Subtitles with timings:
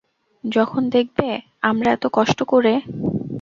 [0.43, 1.27] যখন দেখবে
[1.63, 2.73] আমরা এত কষ্ট করে।